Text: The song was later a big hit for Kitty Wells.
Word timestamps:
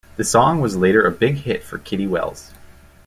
The 0.17 0.23
song 0.23 0.61
was 0.61 0.75
later 0.75 1.05
a 1.05 1.11
big 1.11 1.35
hit 1.35 1.63
for 1.63 1.77
Kitty 1.77 2.07
Wells. 2.07 2.49